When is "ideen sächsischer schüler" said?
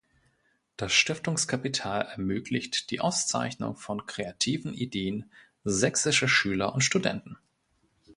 4.73-6.73